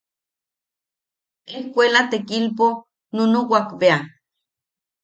[1.57, 2.67] Ejkuela tekilpo
[3.13, 3.97] nunuwak bea.